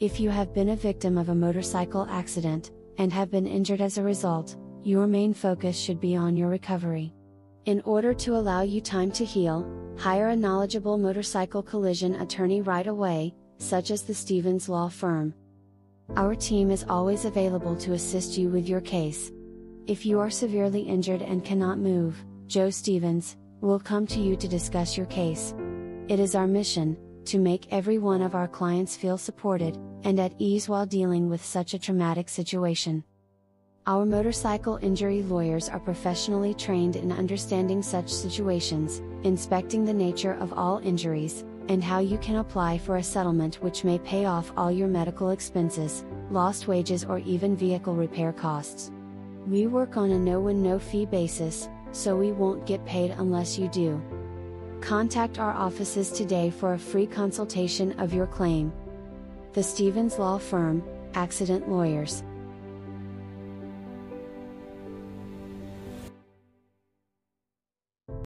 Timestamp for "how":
41.84-41.98